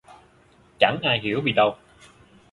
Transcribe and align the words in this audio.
Chẳng 0.79 0.99
ai 1.03 1.19
hiểu 1.23 1.41
vì 1.43 1.51
đâu 1.51 1.75